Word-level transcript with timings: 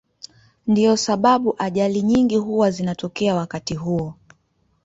Ndiyo 0.67 0.97
sababu 0.97 1.55
ajali 1.57 2.01
nyingi 2.01 2.35
huwa 2.37 2.71
zinatokea 2.71 3.35
wakati 3.35 3.75
huo. 3.75 4.13